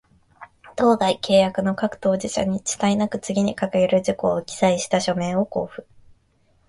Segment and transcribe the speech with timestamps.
[0.75, 5.87] 当該契約の各当事者に、遅滞なく、次に掲げる事項を記載した書面を交付